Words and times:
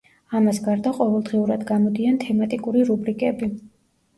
ამას 0.37 0.59
გარდა 0.67 0.93
ყოველდღიურად 0.99 1.65
გამოდიან 1.73 2.17
თემატიკური 2.25 2.85
რუბრიკები. 2.91 3.53